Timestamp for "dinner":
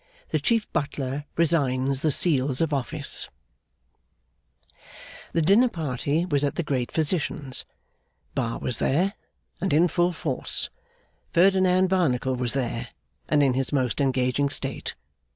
5.43-5.69